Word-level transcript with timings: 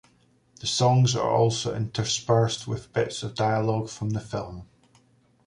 The 0.59 0.65
songs 0.65 1.15
are 1.15 1.29
also 1.29 1.75
interspersed 1.75 2.67
with 2.67 2.91
bits 2.91 3.21
of 3.21 3.35
dialogue 3.35 3.87
from 3.91 4.09
the 4.09 4.19
film. 4.19 4.65